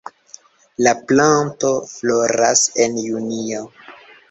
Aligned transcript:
La 0.87 0.93
planto 1.11 1.69
floras 1.91 2.65
en 2.89 2.99
junio. 3.05 3.63